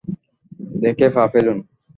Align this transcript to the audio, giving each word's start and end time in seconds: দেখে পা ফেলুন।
দেখে 0.81 1.07
পা 1.15 1.23
ফেলুন। 1.33 1.57